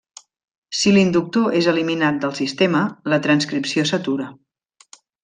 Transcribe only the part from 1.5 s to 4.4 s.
és eliminat del sistema, la transcripció s'atura.